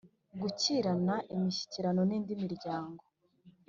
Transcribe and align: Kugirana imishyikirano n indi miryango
Kugirana 0.41 1.15
imishyikirano 1.35 2.01
n 2.05 2.11
indi 2.17 2.33
miryango 2.43 3.03